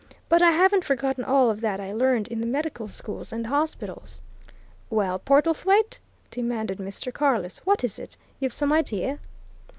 [0.29, 3.49] But I haven't forgotten all of that I learned in the medical schools and the
[3.49, 4.19] hospitals."
[4.89, 5.99] "Well, Portlethwaite,"
[6.31, 7.13] demanded Mr.
[7.13, 8.17] Carless, "what is it?
[8.39, 9.19] You've some idea?"